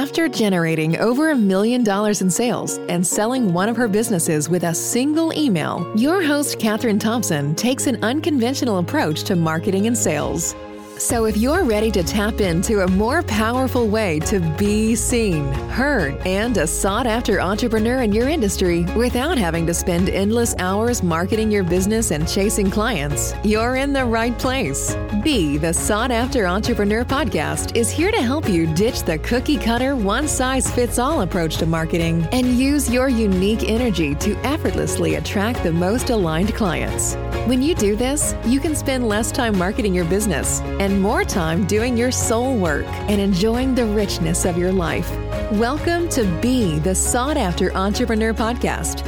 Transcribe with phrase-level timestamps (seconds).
[0.00, 4.64] After generating over a million dollars in sales and selling one of her businesses with
[4.64, 10.54] a single email, your host, Katherine Thompson, takes an unconventional approach to marketing and sales.
[11.00, 16.14] So, if you're ready to tap into a more powerful way to be seen, heard,
[16.26, 21.50] and a sought after entrepreneur in your industry without having to spend endless hours marketing
[21.50, 24.94] your business and chasing clients, you're in the right place.
[25.24, 29.96] Be the Sought After Entrepreneur podcast is here to help you ditch the cookie cutter,
[29.96, 35.62] one size fits all approach to marketing and use your unique energy to effortlessly attract
[35.62, 37.16] the most aligned clients.
[37.46, 41.66] When you do this, you can spend less time marketing your business and more time
[41.66, 45.10] doing your soul work and enjoying the richness of your life.
[45.52, 49.04] Welcome to Be the Sought After Entrepreneur podcast.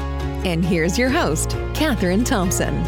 [0.46, 2.82] And here's your host, Katherine Thompson.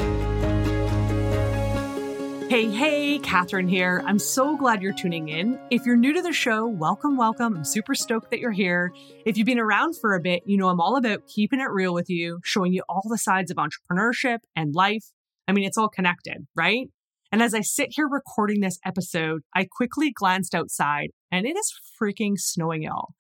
[2.49, 4.03] Hey, hey, Katherine here.
[4.07, 5.59] I'm so glad you're tuning in.
[5.71, 7.57] If you're new to the show, welcome, welcome.
[7.59, 8.93] I'm super stoked that you're here.
[9.27, 11.93] If you've been around for a bit, you know I'm all about keeping it real
[11.93, 15.05] with you, showing you all the sides of entrepreneurship and life
[15.47, 16.89] I mean, it's all connected, right?
[17.33, 21.73] And as I sit here recording this episode, I quickly glanced outside and it is
[22.01, 23.15] freaking snowing, y'all.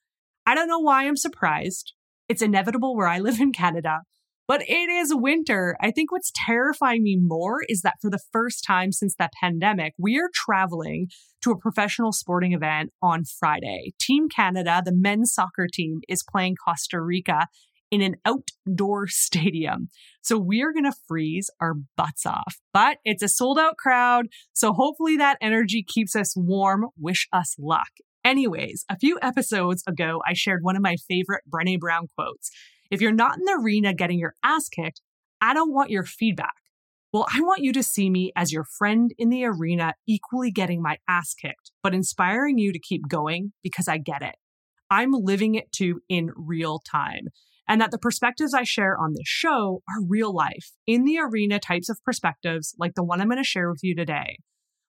[0.47, 1.95] I don't know why I'm surprised.
[2.29, 4.01] It's inevitable where I live in Canada,
[4.47, 5.77] but it is winter.
[5.81, 9.95] I think what's terrifying me more is that for the first time since that pandemic,
[9.99, 11.09] we are traveling
[11.43, 13.95] to a professional sporting event on Friday.
[14.01, 17.49] Team Canada, the men's soccer team, is playing Costa Rica
[17.95, 19.89] in an outdoor stadium.
[20.23, 22.57] So we are going to freeze our butts off.
[22.73, 24.27] But it's a sold out crowd.
[24.53, 26.87] So hopefully that energy keeps us warm.
[26.99, 27.91] Wish us luck.
[28.25, 32.51] Anyways, a few episodes ago, I shared one of my favorite Brene Brown quotes.
[32.91, 35.03] If you're not in the arena getting your ass kicked,
[35.41, 36.55] I don't want your feedback.
[37.13, 40.83] Well, I want you to see me as your friend in the arena, equally getting
[40.83, 44.35] my ass kicked, but inspiring you to keep going because I get it.
[44.91, 47.29] I'm living it too in real time
[47.69, 51.59] and that the perspectives I share on this show are real life, in the arena
[51.59, 54.39] types of perspectives like the one I'm going to share with you today.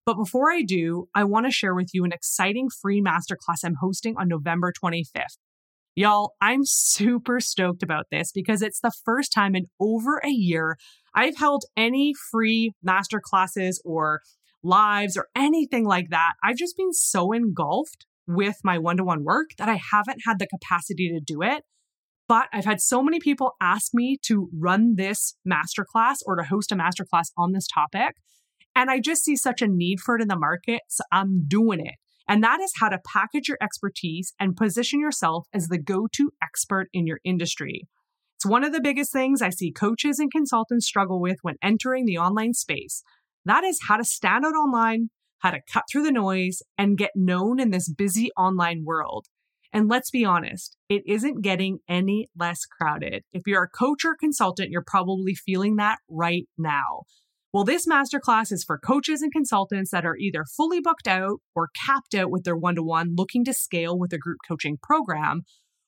[0.06, 3.76] But before I do, I want to share with you an exciting free masterclass I'm
[3.82, 5.38] hosting on November 25th.
[5.96, 10.78] Y'all, I'm super stoked about this because it's the first time in over a year
[11.16, 14.20] I've held any free masterclasses or
[14.62, 16.34] lives or anything like that.
[16.44, 20.38] I've just been so engulfed with my one to one work that I haven't had
[20.38, 21.64] the capacity to do it.
[22.28, 26.72] But I've had so many people ask me to run this masterclass or to host
[26.72, 28.16] a masterclass on this topic.
[28.76, 30.82] And I just see such a need for it in the market.
[30.90, 31.96] So I'm doing it.
[32.28, 36.32] And that is how to package your expertise and position yourself as the go to
[36.42, 37.88] expert in your industry.
[38.38, 42.06] It's one of the biggest things I see coaches and consultants struggle with when entering
[42.06, 43.04] the online space.
[43.46, 45.10] That is how to stand out online,
[45.40, 49.28] how to cut through the noise, and get known in this busy online world.
[49.76, 53.24] And let's be honest, it isn't getting any less crowded.
[53.34, 57.04] If you're a coach or consultant, you're probably feeling that right now.
[57.52, 61.72] Well, this masterclass is for coaches and consultants that are either fully booked out or
[61.86, 65.42] capped out with their one to one, looking to scale with a group coaching program,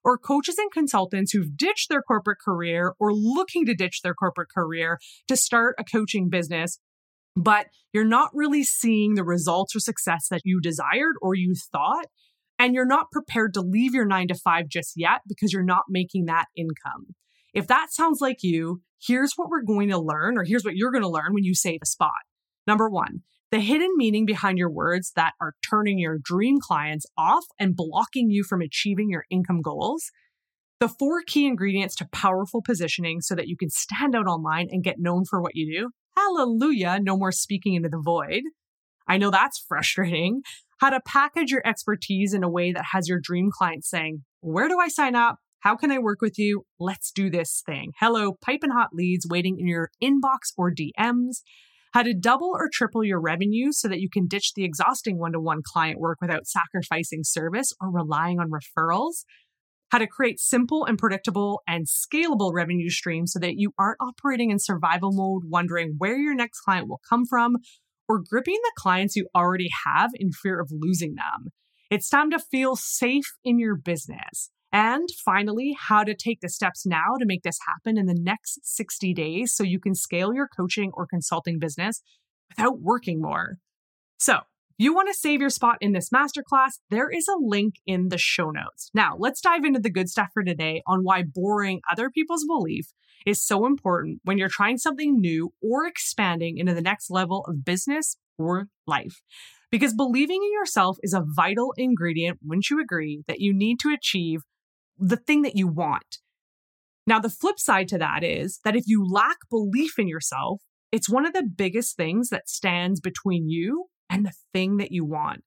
[0.04, 4.50] or coaches and consultants who've ditched their corporate career or looking to ditch their corporate
[4.54, 5.00] career
[5.30, 6.78] to start a coaching business.
[7.38, 12.08] But you're not really seeing the results or success that you desired or you thought
[12.60, 15.84] and you're not prepared to leave your nine to five just yet because you're not
[15.90, 17.16] making that income.
[17.54, 20.92] If that sounds like you, here's what we're going to learn, or here's what you're
[20.92, 22.12] going to learn when you save a spot.
[22.66, 27.46] Number one, the hidden meaning behind your words that are turning your dream clients off
[27.60, 30.12] and blocking you from achieving your income goals.
[30.80, 34.84] The four key ingredients to powerful positioning so that you can stand out online and
[34.84, 35.90] get known for what you do.
[36.16, 38.42] Hallelujah, no more speaking into the void.
[39.08, 40.42] I know that's frustrating
[40.80, 44.68] how to package your expertise in a way that has your dream client saying, Where
[44.68, 45.38] do I sign up?
[45.62, 46.64] How can I work with you?
[46.80, 47.92] Let's do this thing.
[48.00, 51.42] Hello, piping hot leads waiting in your inbox or DMs.
[51.94, 55.32] How to double or triple your revenue so that you can ditch the exhausting one
[55.32, 59.24] to one client work without sacrificing service or relying on referrals.
[59.90, 64.52] How to create simple and predictable and scalable revenue streams so that you aren't operating
[64.52, 67.56] in survival mode, wondering where your next client will come from
[68.08, 71.52] or gripping the clients you already have in fear of losing them.
[71.90, 74.50] It's time to feel safe in your business.
[74.74, 78.60] And finally, how to take the steps now to make this happen in the next
[78.64, 82.02] 60 days so you can scale your coaching or consulting business
[82.50, 83.58] without working more.
[84.20, 84.42] So,
[84.78, 88.18] you want to save your spot in this masterclass, there is a link in the
[88.18, 88.92] show notes.
[88.94, 92.94] Now, let's dive into the good stuff for today on why boring other people's belief
[93.26, 97.66] is so important when you're trying something new or expanding into the next level of
[97.66, 99.22] business or life.
[99.72, 103.90] Because believing in yourself is a vital ingredient, wouldn't you agree, that you need to
[103.90, 104.42] achieve
[104.98, 106.20] the thing that you want.
[107.06, 111.10] Now, the flip side to that is that if you lack belief in yourself, it's
[111.10, 115.44] one of the biggest things that stands between you and the thing that you want.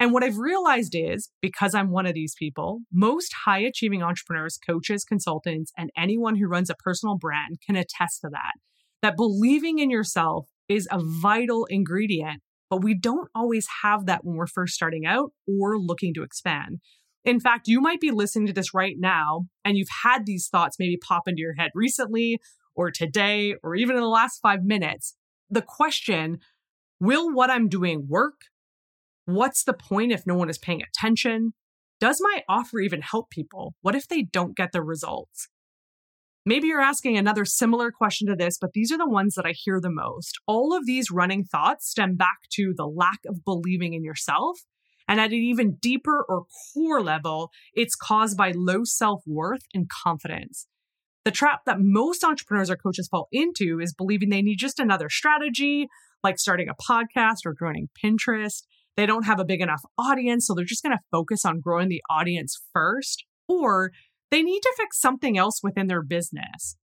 [0.00, 4.58] And what I've realized is because I'm one of these people, most high achieving entrepreneurs,
[4.64, 8.52] coaches, consultants, and anyone who runs a personal brand can attest to that.
[9.02, 14.36] That believing in yourself is a vital ingredient, but we don't always have that when
[14.36, 16.78] we're first starting out or looking to expand.
[17.24, 20.76] In fact, you might be listening to this right now and you've had these thoughts
[20.78, 22.40] maybe pop into your head recently
[22.74, 25.16] or today or even in the last five minutes.
[25.50, 26.38] The question,
[27.00, 28.40] will what I'm doing work?
[29.24, 31.52] What's the point if no one is paying attention?
[32.00, 33.74] Does my offer even help people?
[33.82, 35.48] What if they don't get the results?
[36.46, 39.52] Maybe you're asking another similar question to this, but these are the ones that I
[39.52, 40.38] hear the most.
[40.46, 44.60] All of these running thoughts stem back to the lack of believing in yourself.
[45.06, 49.88] And at an even deeper or core level, it's caused by low self worth and
[49.90, 50.66] confidence.
[51.24, 55.10] The trap that most entrepreneurs or coaches fall into is believing they need just another
[55.10, 55.88] strategy,
[56.22, 58.62] like starting a podcast or growing Pinterest.
[58.96, 61.88] They don't have a big enough audience, so they're just going to focus on growing
[61.88, 63.92] the audience first, or
[64.30, 66.76] they need to fix something else within their business.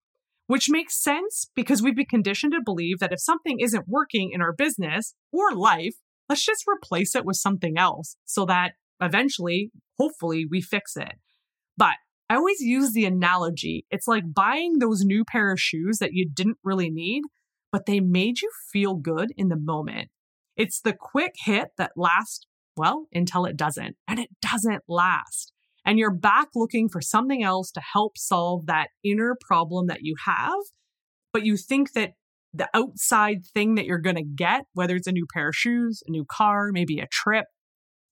[0.48, 4.42] Which makes sense because we've been conditioned to believe that if something isn't working in
[4.42, 5.96] our business or life,
[6.30, 11.16] let's just replace it with something else so that eventually, hopefully, we fix it.
[11.78, 11.96] But
[12.30, 16.30] I always use the analogy it's like buying those new pair of shoes that you
[16.30, 17.24] didn't really need,
[17.76, 20.08] but they made you feel good in the moment.
[20.56, 23.98] It's the quick hit that lasts, well, until it doesn't.
[24.08, 25.52] And it doesn't last.
[25.86, 30.16] And you're back looking for something else to help solve that inner problem that you
[30.26, 30.56] have.
[31.34, 32.12] But you think that
[32.54, 36.02] the outside thing that you're going to get, whether it's a new pair of shoes,
[36.08, 37.48] a new car, maybe a trip,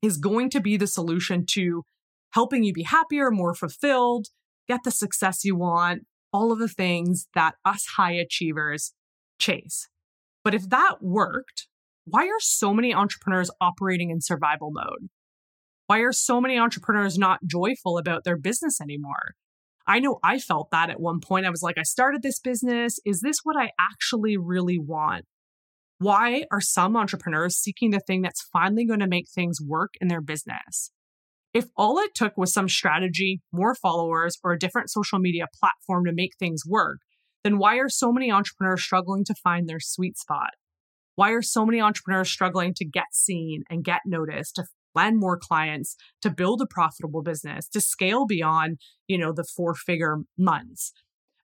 [0.02, 1.84] is going to be the solution to
[2.32, 4.28] helping you be happier, more fulfilled,
[4.68, 6.02] get the success you want,
[6.34, 8.92] all of the things that us high achievers
[9.44, 9.88] chase.
[10.44, 11.68] But if that worked,
[12.06, 15.10] why are so many entrepreneurs operating in survival mode?
[15.88, 19.36] Why are so many entrepreneurs not joyful about their business anymore?
[19.86, 21.46] I know I felt that at one point.
[21.46, 23.00] I was like, I started this business.
[23.06, 25.26] Is this what I actually really want?
[26.00, 30.08] Why are some entrepreneurs seeking the thing that's finally going to make things work in
[30.08, 30.92] their business?
[31.54, 36.06] If all it took was some strategy, more followers, or a different social media platform
[36.06, 37.00] to make things work,
[37.44, 40.52] then why are so many entrepreneurs struggling to find their sweet spot?
[41.16, 45.38] Why are so many entrepreneurs struggling to get seen and get noticed, to land more
[45.38, 50.92] clients, to build a profitable business, to scale beyond, you know, the four figure months?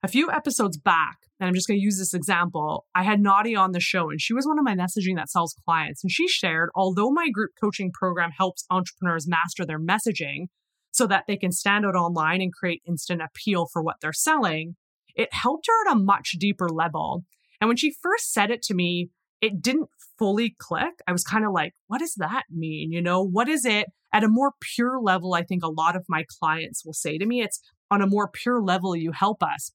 [0.02, 3.58] A few episodes back, and I'm just going to use this example, I had Nadia
[3.58, 6.02] on the show and she was one of my messaging that sells clients.
[6.02, 10.46] And she shared, although my group coaching program helps entrepreneurs master their messaging
[10.90, 14.76] so that they can stand out online and create instant appeal for what they're selling,
[15.20, 17.24] it helped her at a much deeper level.
[17.60, 19.88] And when she first said it to me, it didn't
[20.18, 20.94] fully click.
[21.06, 22.90] I was kind of like, what does that mean?
[22.90, 25.34] You know, what is it at a more pure level?
[25.34, 28.28] I think a lot of my clients will say to me, it's on a more
[28.28, 29.72] pure level, you help us.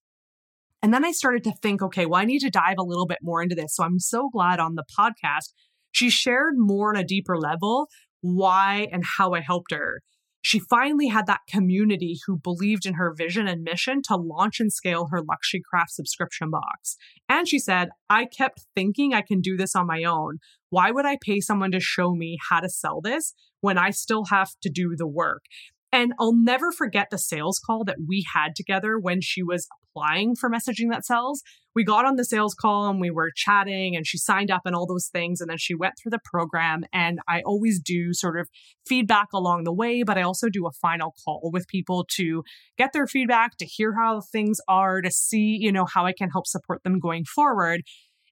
[0.81, 3.19] And then I started to think, okay, well, I need to dive a little bit
[3.21, 3.75] more into this.
[3.75, 5.51] So I'm so glad on the podcast,
[5.91, 7.87] she shared more on a deeper level
[8.21, 10.01] why and how I helped her
[10.45, 14.71] she finally had that community who believed in her vision and mission to launch and
[14.71, 16.97] scale her luxury craft subscription box.
[17.27, 20.37] And she said, I kept thinking I can do this on my own.
[20.69, 24.25] Why would I pay someone to show me how to sell this when I still
[24.25, 25.45] have to do the work?
[25.91, 30.35] And I'll never forget the sales call that we had together when she was applying
[30.35, 31.41] for messaging that sells
[31.75, 34.75] we got on the sales call and we were chatting and she signed up and
[34.75, 35.41] all those things.
[35.41, 36.83] And then she went through the program.
[36.93, 38.49] And I always do sort of
[38.87, 42.43] feedback along the way, but I also do a final call with people to
[42.77, 46.29] get their feedback, to hear how things are, to see, you know, how I can
[46.29, 47.81] help support them going forward.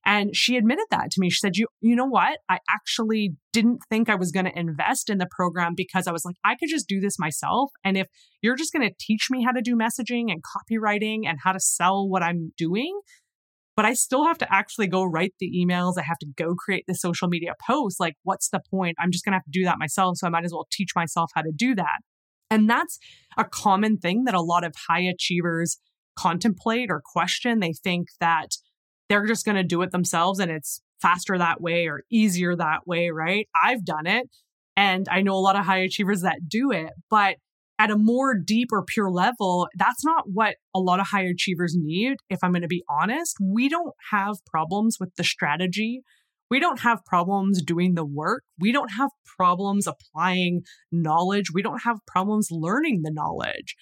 [0.06, 1.30] And she admitted that to me.
[1.30, 2.40] She said, "You you know what?
[2.50, 6.26] I actually didn't think I was going to invest in the program because I was
[6.26, 7.72] like, I could just do this myself.
[7.86, 8.08] And if
[8.42, 11.60] you're just going to teach me how to do messaging and copywriting and how to
[11.60, 13.00] sell what I'm doing,
[13.76, 15.98] but I still have to actually go write the emails.
[15.98, 18.00] I have to go create the social media posts.
[18.00, 18.96] Like, what's the point?
[19.00, 20.18] I'm just going to have to do that myself.
[20.18, 22.00] So I might as well teach myself how to do that.
[22.52, 23.00] And that's
[23.38, 25.78] a common thing that a lot of high achievers
[26.16, 27.60] contemplate or question.
[27.60, 28.50] They think that
[29.10, 32.86] they're just going to do it themselves and it's faster that way or easier that
[32.86, 33.48] way, right?
[33.62, 34.30] I've done it.
[34.78, 37.36] And I know a lot of high achievers that do it, but
[37.84, 41.76] at a more deep or pure level, that's not what a lot of high achievers
[41.78, 42.16] need.
[42.30, 46.00] If I'm going to be honest, we don't have problems with the strategy.
[46.50, 48.44] We don't have problems doing the work.
[48.58, 50.62] We don't have problems applying
[50.94, 51.52] knowledge.
[51.54, 53.76] We don't have problems learning the knowledge.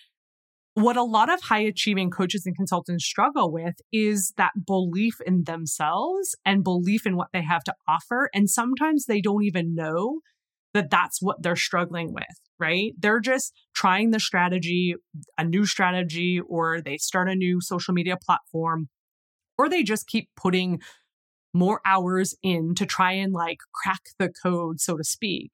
[0.74, 5.43] What a lot of high achieving coaches and consultants struggle with is that belief in
[5.43, 8.31] themselves and belief in what they have to offer.
[8.34, 10.22] And sometimes they don't even know
[10.74, 12.24] that that's what they're struggling with,
[12.60, 12.94] right?
[12.98, 14.96] They're just trying the strategy,
[15.38, 18.90] a new strategy, or they start a new social media platform,
[19.58, 20.80] or they just keep putting
[21.54, 25.51] more hours in to try and like crack the code, so to speak.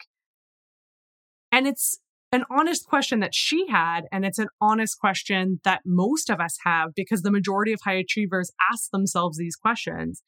[1.52, 1.98] And it's
[2.32, 6.58] an honest question that she had, and it's an honest question that most of us
[6.66, 10.22] have because the majority of high achievers ask themselves these questions.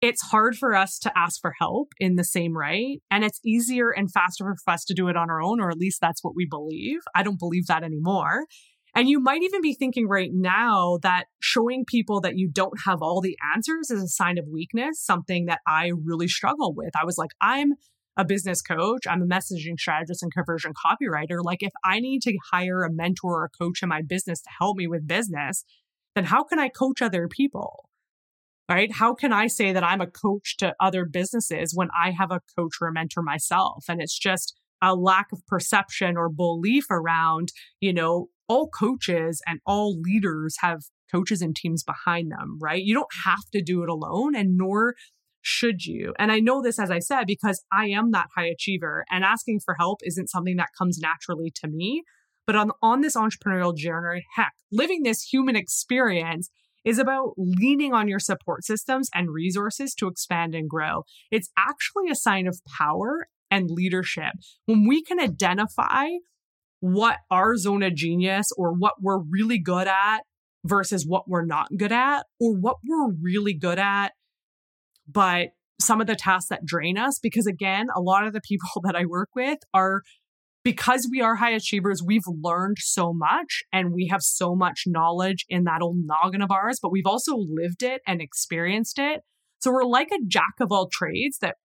[0.00, 3.02] It's hard for us to ask for help in the same right.
[3.10, 5.78] And it's easier and faster for us to do it on our own, or at
[5.78, 7.00] least that's what we believe.
[7.16, 8.44] I don't believe that anymore.
[8.94, 13.02] And you might even be thinking right now that showing people that you don't have
[13.02, 16.90] all the answers is a sign of weakness, something that I really struggle with.
[17.00, 17.74] I was like, I'm
[18.16, 21.38] a business coach, I'm a messaging strategist and conversion copywriter.
[21.42, 24.50] Like, if I need to hire a mentor or a coach in my business to
[24.58, 25.64] help me with business,
[26.16, 27.87] then how can I coach other people?
[28.68, 28.92] Right?
[28.92, 32.42] How can I say that I'm a coach to other businesses when I have a
[32.54, 33.84] coach or a mentor myself?
[33.88, 37.48] And it's just a lack of perception or belief around,
[37.80, 42.82] you know, all coaches and all leaders have coaches and teams behind them, right?
[42.82, 44.94] You don't have to do it alone and nor
[45.40, 46.14] should you.
[46.18, 49.60] And I know this, as I said, because I am that high achiever and asking
[49.64, 52.02] for help isn't something that comes naturally to me.
[52.46, 56.50] But on, on this entrepreneurial journey, heck, living this human experience
[56.84, 61.02] is about leaning on your support systems and resources to expand and grow.
[61.30, 64.32] It's actually a sign of power and leadership.
[64.66, 66.06] When we can identify
[66.80, 70.20] what our zone of genius or what we're really good at
[70.64, 74.12] versus what we're not good at, or what we're really good at,
[75.06, 75.48] but
[75.80, 77.18] some of the tasks that drain us.
[77.22, 80.02] Because again, a lot of the people that I work with are
[80.64, 85.46] because we are high achievers, we've learned so much and we have so much knowledge
[85.48, 89.22] in that old noggin of ours, but we've also lived it and experienced it.
[89.60, 91.56] So we're like a jack of all trades that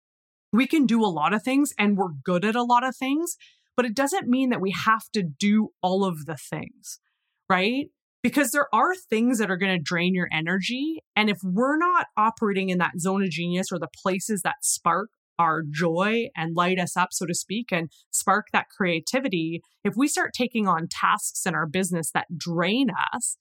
[0.52, 3.36] we can do a lot of things and we're good at a lot of things,
[3.76, 7.00] but it doesn't mean that we have to do all of the things,
[7.48, 7.86] right?
[8.22, 11.02] Because there are things that are going to drain your energy.
[11.16, 15.08] And if we're not operating in that zone of genius or the places that spark
[15.38, 20.08] our joy and light us up, so to speak, and spark that creativity, if we
[20.08, 23.36] start taking on tasks in our business that drain us,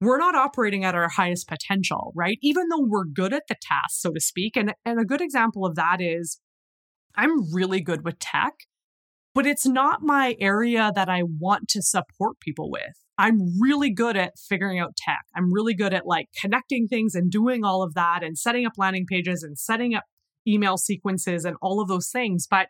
[0.00, 2.38] we're not operating at our highest potential, right?
[2.42, 4.56] Even though we're good at the task, so to speak.
[4.56, 6.40] And, and a good example of that is
[7.14, 8.52] I'm really good with tech,
[9.34, 13.02] but it's not my area that I want to support people with.
[13.18, 15.24] I'm really good at figuring out tech.
[15.36, 18.72] I'm really good at like connecting things and doing all of that and setting up
[18.76, 20.04] landing pages and setting up
[20.46, 22.46] email sequences and all of those things.
[22.50, 22.68] But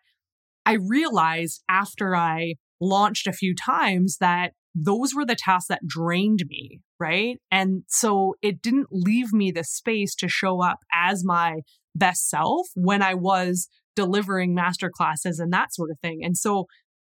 [0.64, 6.44] I realized after I launched a few times that those were the tasks that drained
[6.48, 7.38] me, right?
[7.50, 11.60] And so it didn't leave me the space to show up as my
[11.94, 16.20] best self when I was delivering master classes and that sort of thing.
[16.24, 16.66] And so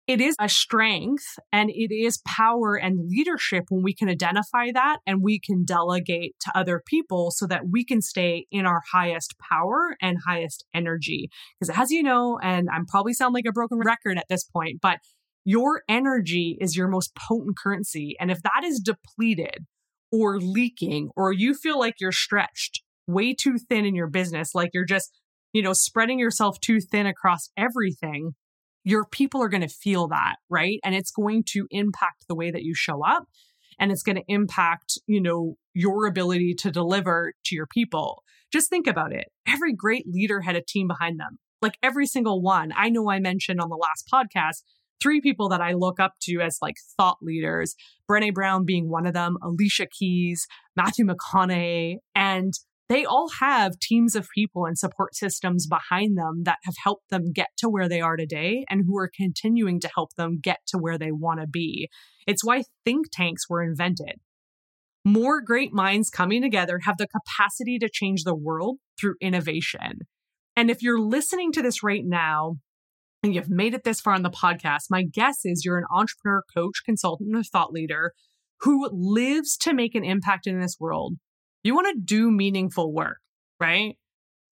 [0.09, 4.97] it is a strength and it is power and leadership when we can identify that
[5.05, 9.35] and we can delegate to other people so that we can stay in our highest
[9.37, 11.29] power and highest energy.
[11.59, 14.79] Because as you know, and I'm probably sound like a broken record at this point,
[14.81, 14.97] but
[15.45, 18.15] your energy is your most potent currency.
[18.19, 19.67] And if that is depleted
[20.11, 24.71] or leaking, or you feel like you're stretched way too thin in your business, like
[24.73, 25.11] you're just,
[25.53, 28.33] you know, spreading yourself too thin across everything,
[28.83, 30.79] your people are going to feel that, right?
[30.83, 33.27] And it's going to impact the way that you show up
[33.79, 38.23] and it's going to impact, you know, your ability to deliver to your people.
[38.51, 39.25] Just think about it.
[39.47, 41.39] Every great leader had a team behind them.
[41.61, 42.71] Like every single one.
[42.75, 44.63] I know I mentioned on the last podcast
[45.01, 47.75] three people that I look up to as like thought leaders,
[48.09, 50.45] Brene Brown being one of them, Alicia Keys,
[50.75, 52.53] Matthew McConaughey, and
[52.89, 57.31] they all have teams of people and support systems behind them that have helped them
[57.31, 60.77] get to where they are today and who are continuing to help them get to
[60.79, 61.87] where they want to be.
[62.25, 64.15] It's why think tanks were invented.
[65.05, 69.99] More great minds coming together have the capacity to change the world through innovation.
[70.55, 72.55] And if you're listening to this right now
[73.23, 76.41] and you've made it this far on the podcast, my guess is you're an entrepreneur,
[76.53, 78.13] coach, consultant, or thought leader
[78.61, 81.15] who lives to make an impact in this world.
[81.63, 83.17] You want to do meaningful work,
[83.59, 83.95] right?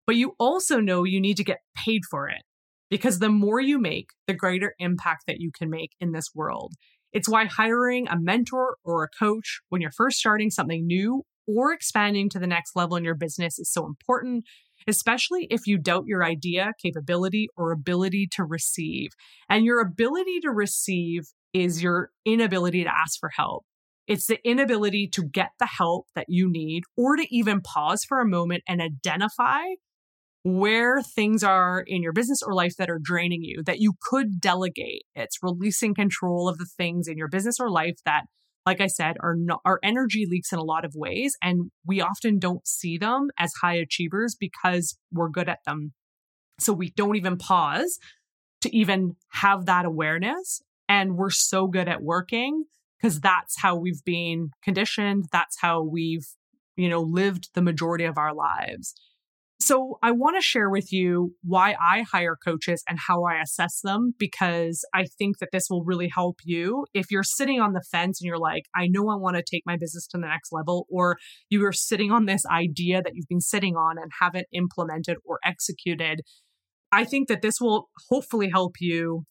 [0.06, 2.42] But you also know you need to get paid for it
[2.90, 6.72] because the more you make, the greater impact that you can make in this world.
[7.12, 11.72] It's why hiring a mentor or a coach when you're first starting something new or
[11.72, 14.44] expanding to the next level in your business is so important
[14.88, 19.10] especially if you doubt your idea, capability, or ability to receive.
[19.48, 21.22] And your ability to receive
[21.52, 23.64] is your inability to ask for help.
[24.06, 28.20] It's the inability to get the help that you need or to even pause for
[28.20, 29.62] a moment and identify
[30.44, 34.40] where things are in your business or life that are draining you that you could
[34.40, 35.02] delegate.
[35.16, 38.22] It's releasing control of the things in your business or life that
[38.66, 42.00] like I said, are not, our energy leaks in a lot of ways, and we
[42.00, 45.92] often don't see them as high achievers because we're good at them.
[46.58, 47.98] So we don't even pause
[48.62, 50.60] to even have that awareness.
[50.88, 52.64] And we're so good at working
[53.00, 55.26] because that's how we've been conditioned.
[55.32, 56.26] That's how we've,
[56.76, 58.94] you know, lived the majority of our lives.
[59.58, 63.80] So, I want to share with you why I hire coaches and how I assess
[63.82, 66.84] them because I think that this will really help you.
[66.92, 69.62] If you're sitting on the fence and you're like, I know I want to take
[69.64, 71.16] my business to the next level, or
[71.48, 75.38] you are sitting on this idea that you've been sitting on and haven't implemented or
[75.42, 76.20] executed,
[76.92, 79.24] I think that this will hopefully help you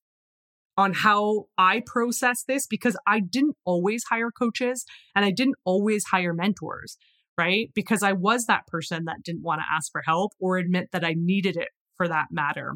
[0.77, 6.05] on how I process this because I didn't always hire coaches and I didn't always
[6.05, 6.98] hire mentors,
[7.38, 7.70] right?
[7.74, 11.05] Because I was that person that didn't want to ask for help or admit that
[11.05, 12.75] I needed it for that matter.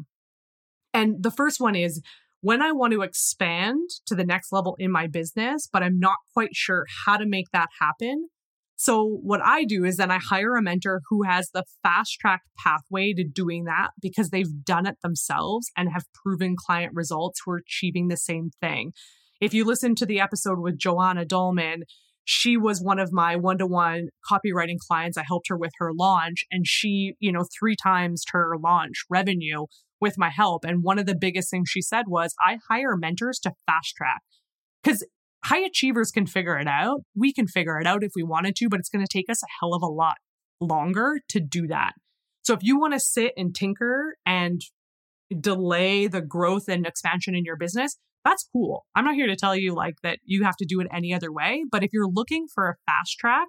[0.94, 2.00] And the first one is
[2.40, 6.16] when I want to expand to the next level in my business, but I'm not
[6.32, 8.28] quite sure how to make that happen,
[8.82, 12.40] so, what I do is then I hire a mentor who has the fast track
[12.56, 17.52] pathway to doing that because they've done it themselves and have proven client results who
[17.52, 18.94] are achieving the same thing.
[19.38, 21.82] If you listen to the episode with Joanna Dolman,
[22.24, 25.18] she was one of my one to one copywriting clients.
[25.18, 29.66] I helped her with her launch, and she, you know, three times her launch revenue
[30.00, 30.64] with my help.
[30.64, 34.22] And one of the biggest things she said was, I hire mentors to fast track.
[34.82, 35.04] Because
[35.44, 37.00] high achievers can figure it out.
[37.14, 39.42] We can figure it out if we wanted to, but it's going to take us
[39.42, 40.16] a hell of a lot
[40.60, 41.92] longer to do that.
[42.42, 44.60] So if you want to sit and tinker and
[45.38, 48.84] delay the growth and expansion in your business, that's cool.
[48.94, 51.32] I'm not here to tell you like that you have to do it any other
[51.32, 53.48] way, but if you're looking for a fast track,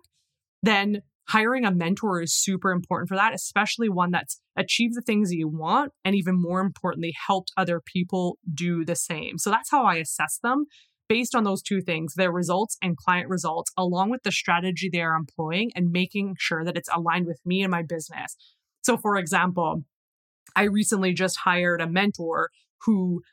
[0.63, 5.29] then hiring a mentor is super important for that, especially one that's achieved the things
[5.29, 9.37] that you want and even more importantly helped other people do the same.
[9.37, 10.65] So that's how I assess them
[11.11, 15.01] based on those two things, their results and client results, along with the strategy they
[15.01, 18.37] are employing and making sure that it's aligned with me and my business.
[18.81, 19.83] So, for example,
[20.55, 22.49] I recently just hired a mentor
[22.85, 23.23] who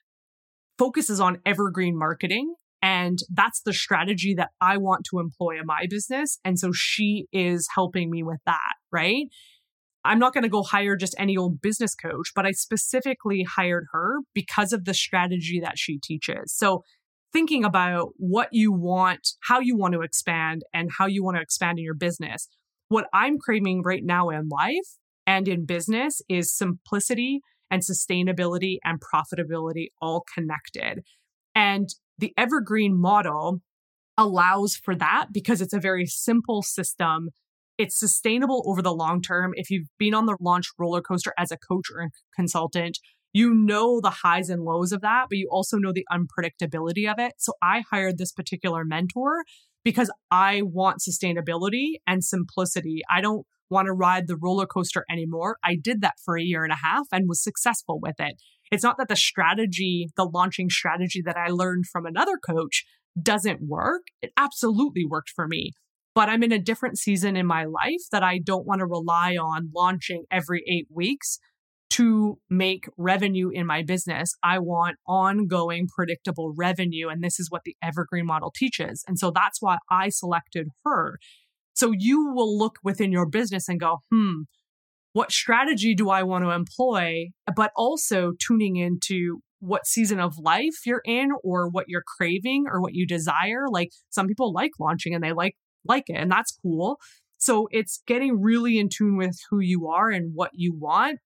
[0.77, 2.53] focuses on evergreen marketing.
[2.83, 6.41] And that's the strategy that I want to employ in my business.
[6.45, 9.27] And so she is helping me with that, right?
[10.05, 13.87] I'm not going to go hire just any old business coach, but I specifically hired
[13.93, 16.53] her because of the strategy that she teaches.
[16.53, 16.83] So
[17.33, 21.43] thinking about what you want, how you want to expand, and how you want to
[21.43, 22.49] expand in your business.
[22.89, 29.01] What I'm craving right now in life and in business is simplicity and sustainability and
[29.01, 31.03] profitability all connected.
[31.55, 31.89] And
[32.19, 33.61] the evergreen model
[34.17, 37.29] allows for that because it's a very simple system.
[37.77, 39.53] It's sustainable over the long term.
[39.55, 42.99] If you've been on the launch roller coaster as a coach or a consultant,
[43.33, 47.19] you know the highs and lows of that, but you also know the unpredictability of
[47.19, 47.35] it.
[47.39, 49.45] So I hired this particular mentor
[49.85, 53.01] because I want sustainability and simplicity.
[53.11, 55.59] I don't want to ride the roller coaster anymore.
[55.63, 58.41] I did that for a year and a half and was successful with it.
[58.71, 62.85] It's not that the strategy, the launching strategy that I learned from another coach
[63.21, 64.03] doesn't work.
[64.23, 65.73] It absolutely worked for me.
[66.15, 69.37] But I'm in a different season in my life that I don't want to rely
[69.37, 71.39] on launching every eight weeks
[71.91, 74.35] to make revenue in my business.
[74.43, 77.09] I want ongoing predictable revenue.
[77.09, 79.05] And this is what the evergreen model teaches.
[79.09, 81.19] And so that's why I selected her.
[81.75, 84.43] So you will look within your business and go, hmm,
[85.13, 87.29] what strategy do I want to employ?
[87.55, 92.81] But also tuning into what season of life you're in or what you're craving or
[92.81, 93.67] what you desire.
[93.71, 96.99] Like some people like launching and they like like it and that's cool.
[97.39, 101.21] So it's getting really in tune with who you are and what you want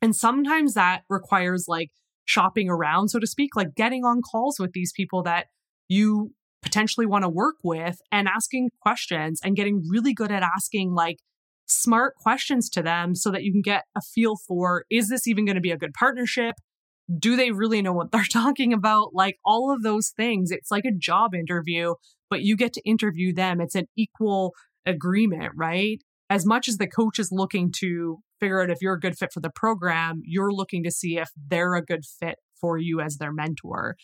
[0.00, 1.90] and sometimes that requires like
[2.24, 5.46] shopping around, so to speak, like getting on calls with these people that
[5.88, 6.32] you
[6.62, 11.18] potentially want to work with and asking questions and getting really good at asking like
[11.66, 15.44] smart questions to them so that you can get a feel for is this even
[15.44, 16.54] going to be a good partnership?
[17.18, 19.14] Do they really know what they're talking about?
[19.14, 20.50] Like all of those things.
[20.50, 21.94] It's like a job interview,
[22.30, 23.60] but you get to interview them.
[23.60, 26.02] It's an equal agreement, right?
[26.30, 29.32] As much as the coach is looking to figure out if you're a good fit
[29.32, 33.16] for the program, you're looking to see if they're a good fit for you as
[33.16, 33.96] their mentor.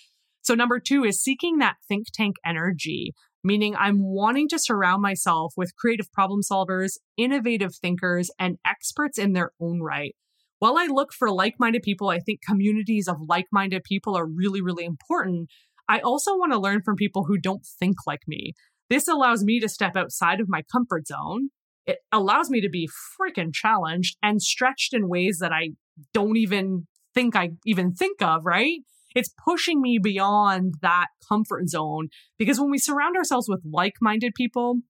[0.43, 3.13] So, number two is seeking that think tank energy.
[3.47, 9.35] meaning I'm wanting to surround myself with creative problem solvers, innovative thinkers, and experts in
[9.35, 10.15] their own right.
[10.61, 14.27] While I look for like minded people, I think communities of like minded people are
[14.27, 15.51] really, really important.
[15.89, 18.55] I also want to learn from people who don't think like me.
[18.89, 21.51] This allows me to step outside of my comfort zone.
[21.87, 22.89] It allows me to be
[23.21, 25.71] freaking challenged and stretched in ways that I
[26.13, 28.81] don't even think I even think of, right?
[29.15, 34.35] It's pushing me beyond that comfort zone because when we surround ourselves with like minded
[34.35, 34.81] people,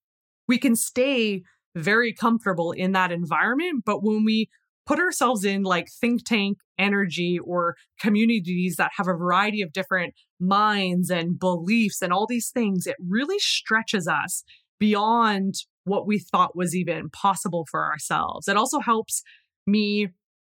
[0.49, 1.43] we can stay
[1.75, 3.83] very comfortable in that environment.
[3.85, 4.49] But when we
[4.87, 10.15] put ourselves in like think tank energy or communities that have a variety of different
[10.41, 14.45] minds and beliefs and all these things, it really stretches us
[14.79, 18.49] beyond what we thought was even possible for ourselves.
[18.49, 19.23] It also helps
[19.67, 20.09] me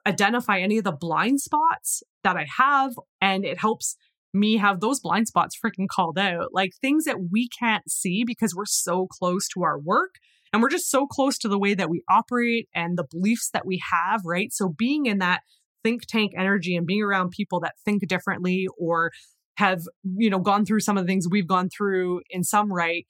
[0.06, 3.96] identify any of the blind spots that I have, and it helps
[4.32, 8.54] me have those blind spots freaking called out, like things that we can't see because
[8.54, 10.16] we're so close to our work
[10.52, 13.66] and we're just so close to the way that we operate and the beliefs that
[13.66, 14.52] we have, right?
[14.52, 15.40] So being in that
[15.82, 19.10] think tank energy and being around people that think differently or
[19.56, 19.82] have,
[20.16, 23.06] you know, gone through some of the things we've gone through in some right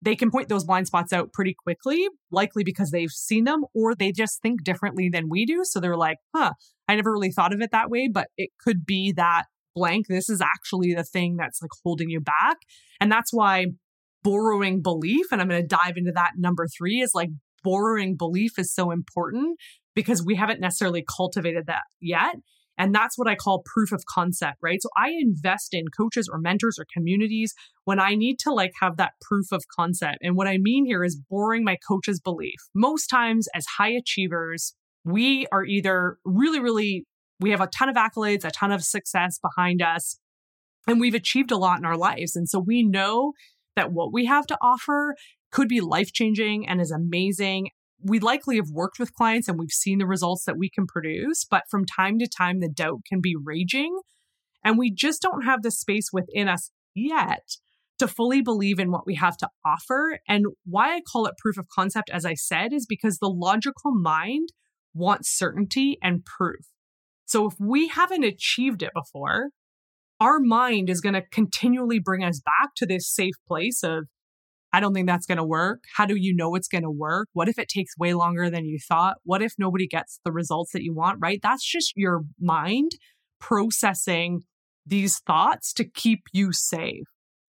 [0.00, 3.94] they can point those blind spots out pretty quickly, likely because they've seen them or
[3.94, 5.64] they just think differently than we do.
[5.64, 6.52] So they're like, huh,
[6.86, 10.06] I never really thought of it that way, but it could be that blank.
[10.08, 12.58] This is actually the thing that's like holding you back.
[13.00, 13.66] And that's why
[14.22, 17.30] borrowing belief, and I'm going to dive into that number three, is like
[17.64, 19.58] borrowing belief is so important
[19.94, 22.36] because we haven't necessarily cultivated that yet.
[22.78, 24.80] And that's what I call proof of concept, right?
[24.80, 27.52] So I invest in coaches or mentors or communities
[27.84, 30.18] when I need to like have that proof of concept.
[30.22, 32.58] And what I mean here is boring my coach's belief.
[32.74, 37.04] Most times as high achievers, we are either really, really,
[37.40, 40.18] we have a ton of accolades, a ton of success behind us,
[40.86, 42.36] and we've achieved a lot in our lives.
[42.36, 43.32] And so we know
[43.76, 45.14] that what we have to offer
[45.50, 47.70] could be life changing and is amazing
[48.02, 51.44] we likely have worked with clients and we've seen the results that we can produce,
[51.44, 53.98] but from time to time, the doubt can be raging.
[54.64, 57.56] And we just don't have the space within us yet
[57.98, 60.18] to fully believe in what we have to offer.
[60.28, 63.92] And why I call it proof of concept, as I said, is because the logical
[63.92, 64.48] mind
[64.94, 66.66] wants certainty and proof.
[67.26, 69.50] So if we haven't achieved it before,
[70.20, 74.06] our mind is going to continually bring us back to this safe place of
[74.72, 75.80] I don't think that's going to work.
[75.96, 77.28] How do you know it's going to work?
[77.32, 79.16] What if it takes way longer than you thought?
[79.24, 81.40] What if nobody gets the results that you want, right?
[81.42, 82.92] That's just your mind
[83.40, 84.42] processing
[84.84, 87.04] these thoughts to keep you safe.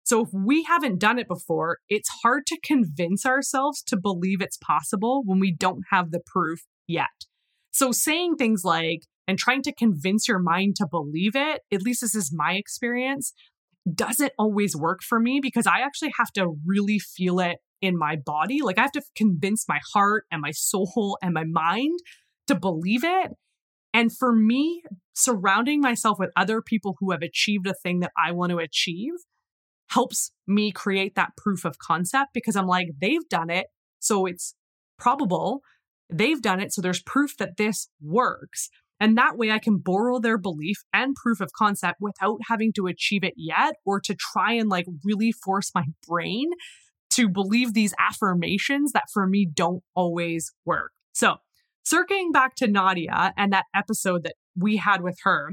[0.03, 4.57] So if we haven't done it before, it's hard to convince ourselves to believe it's
[4.57, 7.07] possible when we don't have the proof yet.
[7.71, 12.01] So saying things like, and trying to convince your mind to believe it, at least
[12.01, 13.33] this is my experience,
[13.93, 18.15] doesn't always work for me because I actually have to really feel it in my
[18.15, 18.61] body.
[18.61, 21.99] Like I have to convince my heart and my soul and my mind
[22.47, 23.31] to believe it.
[23.93, 28.31] And for me, surrounding myself with other people who have achieved a thing that I
[28.31, 29.13] want to achieve
[29.89, 33.67] helps me create that proof of concept because I'm like, they've done it.
[33.99, 34.55] So it's
[34.97, 35.61] probable.
[36.11, 36.73] They've done it.
[36.73, 38.69] So there's proof that this works.
[38.99, 42.87] And that way I can borrow their belief and proof of concept without having to
[42.87, 46.51] achieve it yet or to try and like really force my brain
[47.11, 50.91] to believe these affirmations that for me don't always work.
[51.13, 51.35] So,
[51.83, 55.51] circling back to Nadia and that episode that we had with her,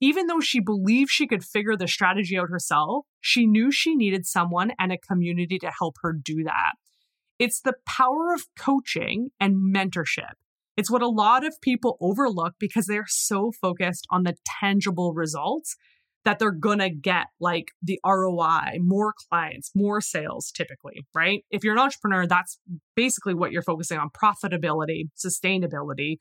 [0.00, 4.26] even though she believed she could figure the strategy out herself, she knew she needed
[4.26, 6.72] someone and a community to help her do that.
[7.38, 10.34] It's the power of coaching and mentorship
[10.76, 15.76] it's what a lot of people overlook because they're so focused on the tangible results
[16.24, 21.44] that they're gonna get like the ROI, more clients, more sales typically, right?
[21.50, 22.58] If you're an entrepreneur, that's
[22.94, 26.18] basically what you're focusing on profitability, sustainability,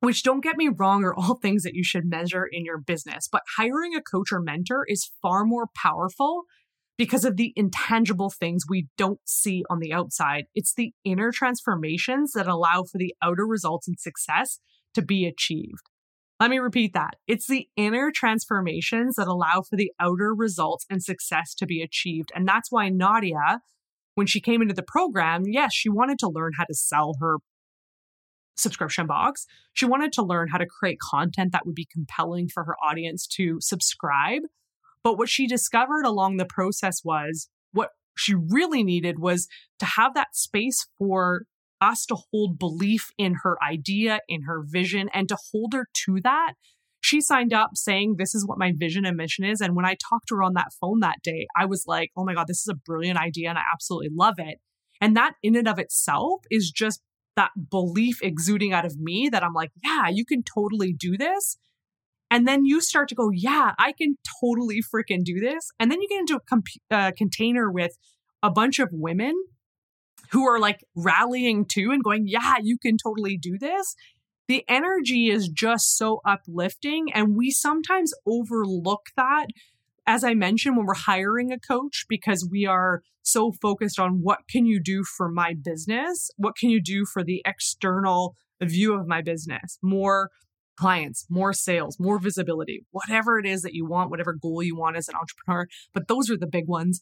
[0.00, 3.28] which don't get me wrong are all things that you should measure in your business.
[3.30, 6.42] But hiring a coach or mentor is far more powerful
[6.98, 10.44] because of the intangible things we don't see on the outside.
[10.54, 14.60] It's the inner transformations that allow for the outer results and success
[14.94, 15.82] to be achieved.
[16.40, 17.14] Let me repeat that.
[17.26, 22.30] It's the inner transformations that allow for the outer results and success to be achieved.
[22.34, 23.60] And that's why Nadia,
[24.16, 27.36] when she came into the program, yes, she wanted to learn how to sell her
[28.56, 29.46] subscription box.
[29.72, 33.26] She wanted to learn how to create content that would be compelling for her audience
[33.36, 34.42] to subscribe.
[35.06, 39.46] But what she discovered along the process was what she really needed was
[39.78, 41.42] to have that space for
[41.80, 46.18] us to hold belief in her idea, in her vision, and to hold her to
[46.24, 46.54] that.
[47.00, 49.60] she signed up saying, This is what my vision and mission is.
[49.60, 52.24] And when I talked to her on that phone that day, I was like, Oh
[52.24, 53.48] my God, this is a brilliant idea.
[53.48, 54.58] And I absolutely love it.
[55.00, 57.00] And that in and of itself is just
[57.36, 61.58] that belief exuding out of me that I'm like, Yeah, you can totally do this.
[62.36, 65.70] And then you start to go, Yeah, I can totally freaking do this.
[65.80, 67.96] And then you get into a comp- uh, container with
[68.42, 69.34] a bunch of women
[70.32, 73.96] who are like rallying too and going, Yeah, you can totally do this
[74.48, 77.12] the energy is just so uplifting.
[77.12, 79.46] And we sometimes overlook that,
[80.06, 84.40] as I mentioned, when we're hiring a coach, because we are so focused on what
[84.48, 86.30] can you do for my business?
[86.36, 89.78] What can you do for the external view of my business?
[89.82, 90.30] More
[90.76, 94.96] clients, more sales, more visibility, whatever it is that you want, whatever goal you want
[94.96, 95.66] as an entrepreneur.
[95.94, 97.00] But those are the big ones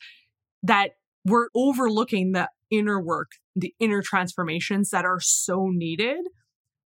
[0.63, 0.93] that
[1.25, 6.27] we're overlooking the inner work, the inner transformations that are so needed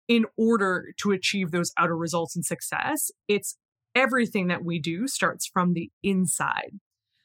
[0.06, 3.10] in order to achieve those outer results and success.
[3.26, 3.56] It's
[3.94, 6.78] everything that we do starts from the inside.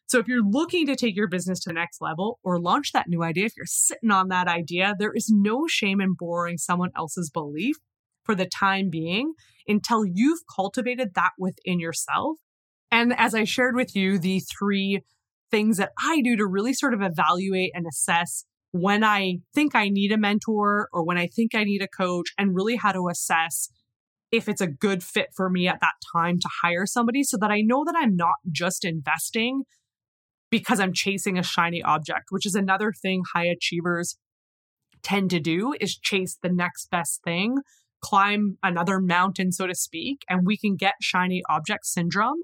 [0.08, 3.08] So if you're looking to take your business to the next level or launch that
[3.08, 6.92] new idea, if you're sitting on that idea, there is no shame in borrowing someone
[6.96, 7.78] else's belief
[8.24, 9.34] for the time being
[9.68, 12.38] until you've cultivated that within yourself.
[12.92, 15.02] And as I shared with you, the three
[15.52, 19.90] things that I do to really sort of evaluate and assess when I think I
[19.90, 23.08] need a mentor or when I think I need a coach and really how to
[23.08, 23.70] assess
[24.32, 27.52] if it's a good fit for me at that time to hire somebody so that
[27.52, 29.62] I know that I'm not just investing
[30.50, 34.18] because I'm chasing a shiny object, which is another thing high achievers
[35.04, 37.58] tend to do is chase the next best thing,
[38.04, 42.40] climb another mountain so to speak, and we can get shiny object syndrome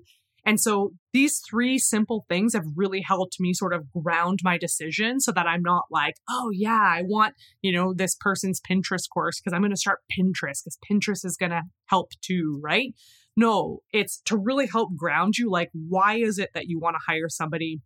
[0.45, 5.19] and so these three simple things have really helped me sort of ground my decision
[5.19, 9.39] so that I'm not like, oh, yeah, I want, you know, this person's Pinterest course
[9.39, 12.93] because I'm going to start Pinterest because Pinterest is going to help too, right?
[13.36, 15.52] No, it's to really help ground you.
[15.52, 17.82] Like, why is it that you want to hire somebody?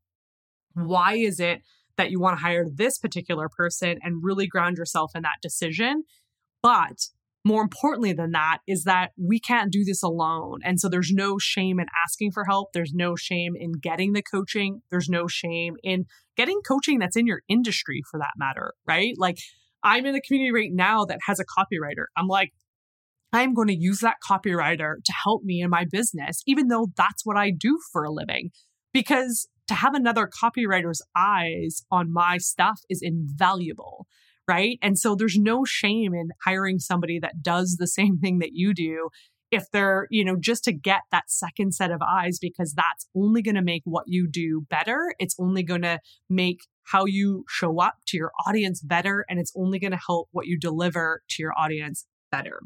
[0.74, 1.62] Why is it
[1.98, 6.04] that you want to hire this particular person and really ground yourself in that decision?
[6.62, 7.08] But
[7.46, 10.60] more importantly than that is that we can't do this alone.
[10.64, 12.70] And so there's no shame in asking for help.
[12.74, 14.82] There's no shame in getting the coaching.
[14.90, 16.06] There's no shame in
[16.38, 19.14] getting coaching that's in your industry for that matter, right?
[19.18, 19.38] Like
[19.84, 22.06] I'm in a community right now that has a copywriter.
[22.16, 22.52] I'm like,
[23.34, 27.26] I'm going to use that copywriter to help me in my business, even though that's
[27.26, 28.52] what I do for a living.
[28.94, 34.06] Because to have another copywriter's eyes on my stuff is invaluable
[34.48, 34.78] right?
[34.82, 38.74] And so there's no shame in hiring somebody that does the same thing that you
[38.74, 39.10] do
[39.52, 43.42] if they're, you know, just to get that second set of eyes because that's only
[43.42, 45.14] going to make what you do better.
[45.20, 49.54] It's only going to make how you show up to your audience better and it's
[49.56, 52.62] only going to help what you deliver to your audience better.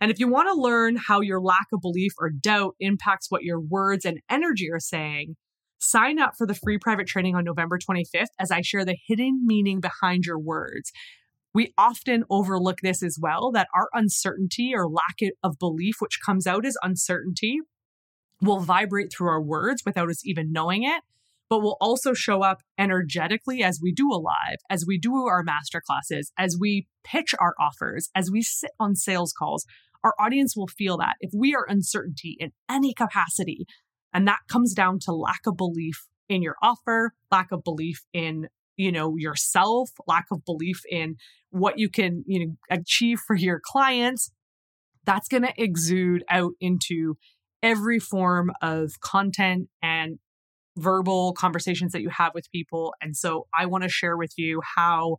[0.00, 3.42] And if you want to learn how your lack of belief or doubt impacts what
[3.42, 5.36] your words and energy are saying,
[5.78, 9.42] sign up for the free private training on November 25th as I share the hidden
[9.44, 10.90] meaning behind your words.
[11.52, 16.46] We often overlook this as well that our uncertainty or lack of belief, which comes
[16.46, 17.58] out as uncertainty,
[18.40, 21.02] will vibrate through our words without us even knowing it,
[21.48, 25.42] but will also show up energetically as we do a live, as we do our
[25.42, 29.66] master classes, as we pitch our offers, as we sit on sales calls.
[30.04, 33.66] Our audience will feel that if we are uncertainty in any capacity,
[34.14, 38.46] and that comes down to lack of belief in your offer, lack of belief in
[38.80, 41.16] you know yourself lack of belief in
[41.50, 44.32] what you can you know achieve for your clients
[45.04, 47.16] that's going to exude out into
[47.62, 50.18] every form of content and
[50.76, 52.94] verbal conversations that you have with people.
[53.02, 55.16] And so i want to share with you how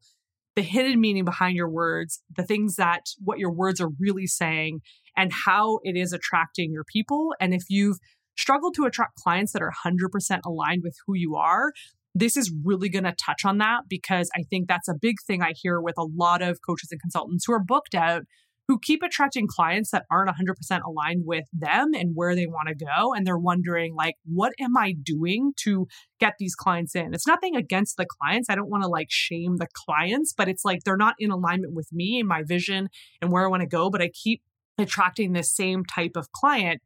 [0.56, 4.82] the hidden meaning behind your words the things that what your words are really saying
[5.16, 7.34] and how it is attracting your people.
[7.40, 7.98] And if you've
[8.38, 11.74] struggled to attract clients that are 100% aligned with who you are
[12.14, 15.42] this is really going to touch on that because I think that's a big thing
[15.42, 18.24] I hear with a lot of coaches and consultants who are booked out
[18.68, 22.86] who keep attracting clients that aren't 100% aligned with them and where they want to
[22.86, 23.14] go.
[23.14, 25.88] And they're wondering like what am I doing to
[26.22, 27.14] get these clients in?
[27.14, 28.50] It's nothing against the clients.
[28.50, 31.74] I don't want to like shame the clients but it's like they're not in alignment
[31.74, 32.88] with me and my vision
[33.22, 34.42] and where I want to go but I keep
[34.78, 36.82] attracting this same type of client.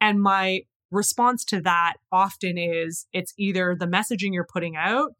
[0.00, 5.10] And my response to that often is it's either the messaging you're putting out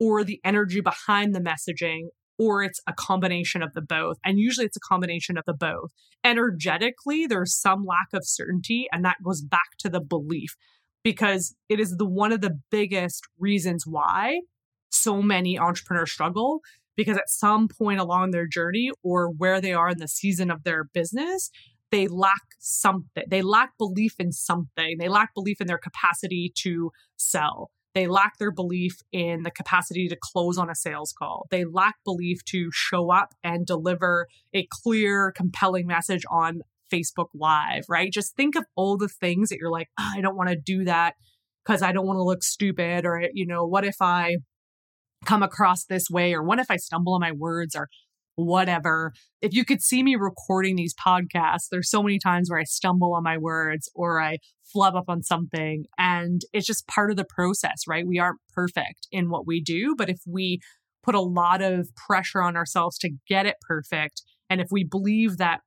[0.00, 2.08] or the energy behind the messaging
[2.38, 4.16] or it's a combination of the both.
[4.24, 5.90] And usually it's a combination of the both.
[6.24, 10.56] Energetically, there's some lack of certainty, and that goes back to the belief
[11.04, 14.40] because it is the one of the biggest reasons why
[14.90, 16.60] so many entrepreneurs struggle
[16.96, 20.62] because at some point along their journey or where they are in the season of
[20.62, 21.50] their business,
[21.94, 23.22] they lack something.
[23.28, 24.96] They lack belief in something.
[24.98, 27.70] They lack belief in their capacity to sell.
[27.94, 31.46] They lack their belief in the capacity to close on a sales call.
[31.52, 37.84] They lack belief to show up and deliver a clear, compelling message on Facebook Live,
[37.88, 38.12] right?
[38.12, 40.82] Just think of all the things that you're like, oh, I don't want to do
[40.86, 41.14] that
[41.64, 43.06] because I don't want to look stupid.
[43.06, 44.38] Or, you know, what if I
[45.24, 46.34] come across this way?
[46.34, 47.76] Or what if I stumble on my words?
[47.76, 47.88] Or
[48.36, 49.12] whatever.
[49.40, 53.14] If you could see me recording these podcasts, there's so many times where I stumble
[53.14, 55.84] on my words or I flub up on something.
[55.98, 58.06] And it's just part of the process, right?
[58.06, 59.94] We aren't perfect in what we do.
[59.96, 60.60] But if we
[61.02, 65.36] put a lot of pressure on ourselves to get it perfect, and if we believe
[65.38, 65.60] that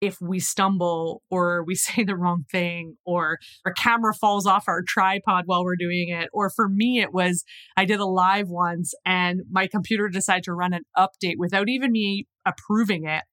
[0.00, 4.82] if we stumble or we say the wrong thing or our camera falls off our
[4.86, 6.28] tripod while we're doing it.
[6.32, 7.44] Or for me, it was
[7.76, 11.92] I did a live once and my computer decided to run an update without even
[11.92, 13.24] me approving it.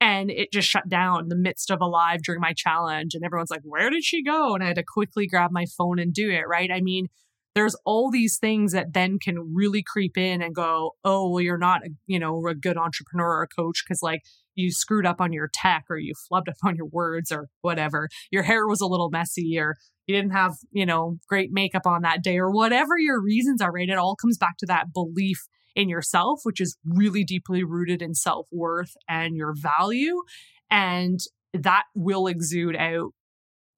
[0.00, 3.14] And it just shut down in the midst of a live during my challenge.
[3.14, 4.54] And everyone's like, where did she go?
[4.54, 6.42] And I had to quickly grab my phone and do it.
[6.46, 6.70] Right.
[6.70, 7.08] I mean,
[7.54, 11.56] there's all these things that then can really creep in and go, oh, well, you're
[11.56, 14.22] not, a, you know, a good entrepreneur or a coach because like
[14.54, 18.08] you screwed up on your tech or you flubbed up on your words or whatever.
[18.30, 22.02] Your hair was a little messy or you didn't have, you know, great makeup on
[22.02, 23.88] that day or whatever your reasons are, right?
[23.88, 25.38] It all comes back to that belief
[25.74, 30.22] in yourself, which is really deeply rooted in self worth and your value.
[30.70, 31.20] And
[31.52, 33.12] that will exude out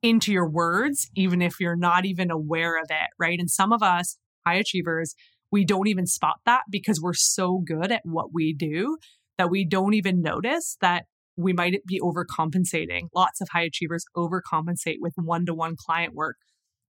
[0.03, 3.39] into your words, even if you're not even aware of it, right?
[3.39, 5.15] And some of us, high achievers,
[5.51, 8.99] we don't even spot that because we're so good at what we do
[9.39, 11.05] that we don't even notice that
[11.37, 13.09] we might be overcompensating.
[13.15, 16.37] Lots of high achievers overcompensate with one to one client work.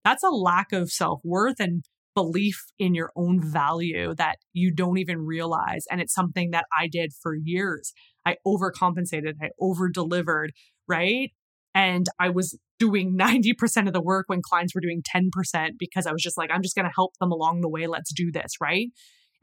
[0.03, 1.83] That's a lack of self worth and
[2.15, 5.83] belief in your own value that you don't even realize.
[5.91, 7.93] And it's something that I did for years.
[8.25, 10.51] I overcompensated, I over delivered,
[10.87, 11.29] right?
[11.75, 16.11] And I was doing 90% of the work when clients were doing 10% because I
[16.11, 17.85] was just like, I'm just going to help them along the way.
[17.85, 18.87] Let's do this, right?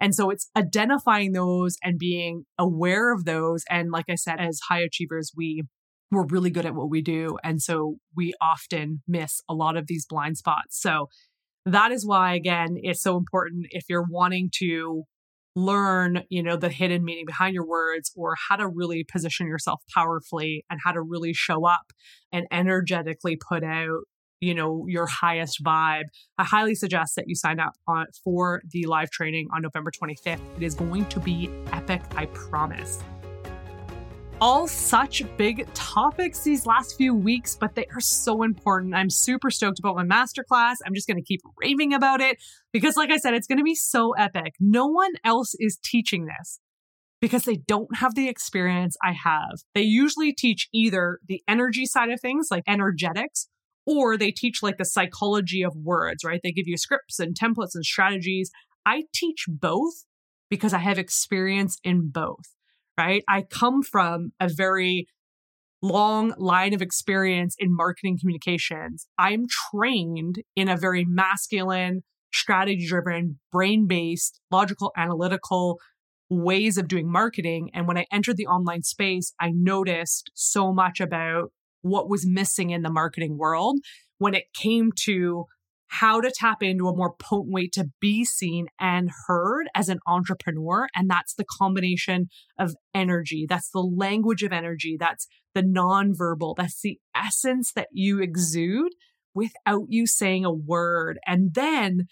[0.01, 3.65] And so it's identifying those and being aware of those.
[3.71, 5.63] And like I said, as high achievers, we
[6.11, 7.39] we're really good at what we do.
[7.43, 10.81] And so we often miss a lot of these blind spots.
[10.81, 11.09] So
[11.67, 15.05] that is why, again, it's so important if you're wanting to
[15.57, 19.83] learn, you know, the hidden meaning behind your words or how to really position yourself
[19.95, 21.93] powerfully and how to really show up
[22.33, 24.03] and energetically put out
[24.45, 26.05] you know your highest vibe
[26.39, 30.41] i highly suggest that you sign up on, for the live training on november 25th
[30.57, 33.03] it is going to be epic i promise
[34.41, 38.95] all such big topics these last few weeks, but they are so important.
[38.95, 40.77] I'm super stoked about my masterclass.
[40.85, 42.37] I'm just going to keep raving about it
[42.73, 44.55] because, like I said, it's going to be so epic.
[44.61, 46.61] No one else is teaching this
[47.21, 49.61] because they don't have the experience I have.
[49.75, 53.49] They usually teach either the energy side of things, like energetics,
[53.87, 56.41] or they teach like the psychology of words, right?
[56.43, 58.51] They give you scripts and templates and strategies.
[58.87, 60.05] I teach both
[60.51, 62.55] because I have experience in both,
[62.99, 63.23] right?
[63.29, 65.07] I come from a very
[65.83, 69.07] long line of experience in marketing communications.
[69.19, 75.79] I'm trained in a very masculine, strategy driven, brain based, logical, analytical
[76.31, 77.71] ways of doing marketing.
[77.75, 81.53] And when I entered the online space, I noticed so much about
[81.85, 83.79] what was missing in the marketing world
[84.19, 85.45] when it came to
[85.89, 89.99] how to tap into a more potent way to be seen and heard as an
[90.07, 90.89] entrepreneur.
[90.97, 93.47] And that's the combination of energy.
[93.49, 94.97] That's the language of energy.
[94.99, 96.57] That's the nonverbal.
[96.57, 98.93] That's the essence that you exude
[99.35, 101.19] without you saying a word.
[101.27, 102.07] And then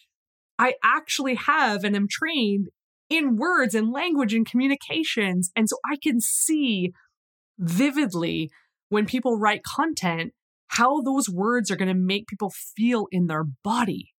[0.59, 2.69] I actually have and am trained
[3.09, 5.51] in words and language and communications.
[5.57, 6.93] And so I can see
[7.59, 8.51] vividly
[8.93, 10.35] when people write content,
[10.69, 14.11] how those words are going to make people feel in their body,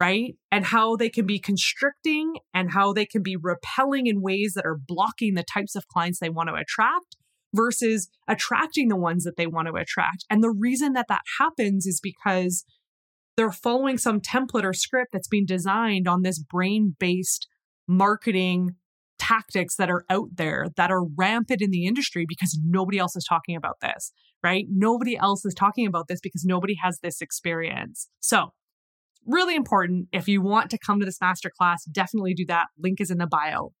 [0.00, 0.36] right?
[0.50, 4.64] And how they can be constricting and how they can be repelling in ways that
[4.64, 7.14] are blocking the types of clients they want to attract
[7.54, 10.24] versus attracting the ones that they want to attract.
[10.30, 12.64] And the reason that that happens is because
[13.36, 17.48] they're following some template or script that's being designed on this brain based
[17.86, 18.76] marketing
[19.22, 23.24] tactics that are out there that are rampant in the industry because nobody else is
[23.24, 24.66] talking about this, right?
[24.68, 28.08] Nobody else is talking about this because nobody has this experience.
[28.18, 28.52] So,
[29.24, 30.08] really important.
[30.12, 32.66] If you want to come to this masterclass, definitely do that.
[32.76, 33.72] Link is in the bio.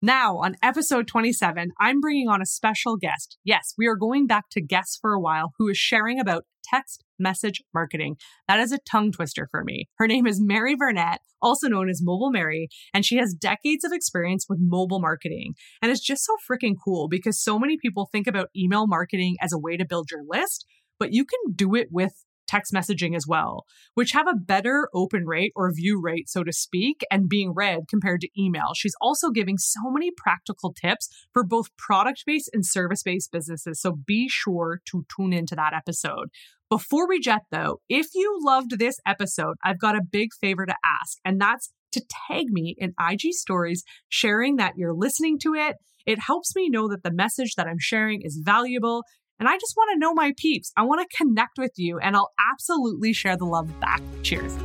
[0.00, 3.36] Now, on episode 27, I'm bringing on a special guest.
[3.44, 7.04] Yes, we are going back to guests for a while who is sharing about text
[7.18, 8.16] message marketing.
[8.48, 9.88] That is a tongue twister for me.
[9.98, 13.92] Her name is Mary Burnett, also known as Mobile Mary, and she has decades of
[13.92, 15.54] experience with mobile marketing.
[15.82, 19.52] And it's just so freaking cool because so many people think about email marketing as
[19.52, 20.66] a way to build your list,
[20.98, 22.12] but you can do it with
[22.46, 23.64] text messaging as well,
[23.94, 27.88] which have a better open rate or view rate, so to speak, and being read
[27.88, 28.72] compared to email.
[28.74, 33.80] She's also giving so many practical tips for both product based and service based businesses.
[33.80, 36.28] So be sure to tune into that episode.
[36.68, 40.74] Before we jet though, if you loved this episode, I've got a big favor to
[40.84, 45.76] ask, and that's to tag me in IG stories, sharing that you're listening to it.
[46.04, 49.02] It helps me know that the message that I'm sharing is valuable
[49.38, 50.72] and I just want to know my peeps.
[50.76, 54.00] I want to connect with you, and I'll absolutely share the love back.
[54.22, 54.56] Cheers.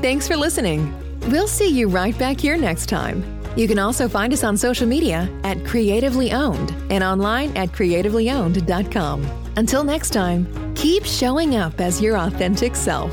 [0.00, 0.94] Thanks for listening.
[1.28, 3.22] We'll see you right back here next time.
[3.56, 9.49] You can also find us on social media at Creatively Owned and online at creativelyowned.com.
[9.60, 13.12] Until next time, keep showing up as your authentic self.